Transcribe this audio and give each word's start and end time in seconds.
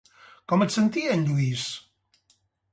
Com 0.53 0.65
es 0.67 0.77
sentia 0.79 1.13
en 1.19 1.27
Lluís? 1.29 1.69